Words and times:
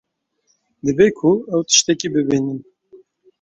Dibe 0.83 1.07
ku 1.17 1.29
ew 1.53 1.61
tiştekî 1.69 2.07
bibînin. 2.13 2.59